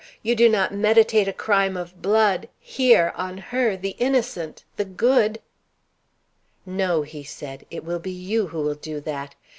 You 0.23 0.33
do 0.33 0.49
not 0.49 0.73
meditate 0.73 1.27
a 1.27 1.31
crime 1.31 1.77
of 1.77 2.01
blood 2.01 2.49
here 2.59 3.13
on 3.15 3.37
her 3.37 3.77
the 3.77 3.95
innocent 3.99 4.63
the 4.75 4.83
good" 4.85 5.39
"No," 6.65 7.03
he 7.03 7.23
said; 7.23 7.67
"it 7.69 7.83
will 7.83 7.99
be 7.99 8.09
you 8.11 8.47
who 8.47 8.63
will 8.63 8.73
do 8.73 8.99
that. 9.01 9.35